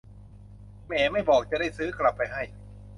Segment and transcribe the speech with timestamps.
[0.85, 2.41] แหม่ ไม่บอก จะได้ซื้อกลับไปให้